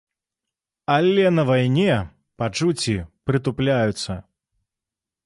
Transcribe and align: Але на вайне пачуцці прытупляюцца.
Але 0.93 1.25
на 1.37 1.43
вайне 1.49 1.97
пачуцці 2.43 2.97
прытупляюцца. 3.29 4.13